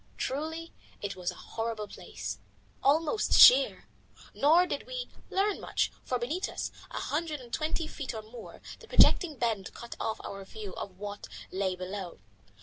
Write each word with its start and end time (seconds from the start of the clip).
Truly 0.17 0.73
it 0.99 1.15
was 1.15 1.29
a 1.29 1.35
horrible 1.35 1.87
place, 1.87 2.39
almost 2.81 3.33
sheer, 3.39 3.85
nor 4.33 4.65
did 4.65 4.87
we 4.87 5.09
learn 5.29 5.61
much, 5.61 5.91
for 6.01 6.17
beneath 6.17 6.49
us, 6.49 6.71
a 6.89 6.97
hundred 6.99 7.39
and 7.39 7.53
twenty 7.53 7.85
feet 7.85 8.11
or 8.15 8.23
more, 8.23 8.61
the 8.79 8.87
projecting 8.87 9.35
bend 9.37 9.71
cut 9.75 9.95
off 9.99 10.19
our 10.23 10.43
view 10.43 10.73
of 10.73 10.97
what 10.97 11.27
lay 11.51 11.75
below. 11.75 12.17